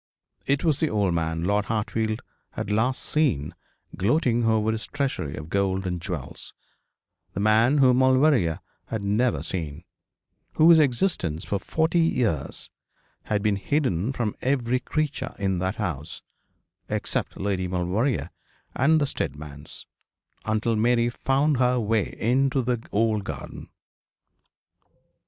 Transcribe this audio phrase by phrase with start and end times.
[0.47, 3.53] It was the old man Lord Hartfield had last seen
[3.95, 6.55] gloating over his treasury of gold and jewels
[7.33, 9.83] the man whom Maulevrier had never seen
[10.53, 12.71] whose existence for forty years
[13.25, 16.23] had been hidden from every creature in that house,
[16.89, 18.31] except Lady Maulevrier
[18.73, 19.85] and the Steadmans,
[20.45, 23.69] until Mary found her way into the old garden.